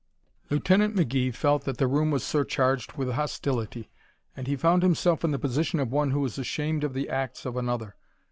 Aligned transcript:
Lieutenant 0.49 0.95
McGee 0.95 1.31
felt 1.31 1.63
that 1.65 1.77
the 1.77 1.85
room 1.85 2.09
was 2.09 2.23
surcharged 2.23 2.93
with 2.93 3.09
hostility, 3.11 3.91
and 4.35 4.47
he 4.47 4.55
found 4.55 4.81
himself 4.81 5.23
in 5.23 5.29
the 5.29 5.37
position 5.37 5.79
of 5.79 5.91
one 5.91 6.09
who 6.09 6.25
is 6.25 6.39
ashamed 6.39 6.83
of 6.83 6.95
the 6.95 7.07
acts 7.07 7.45
of 7.45 7.55
another. 7.55 7.95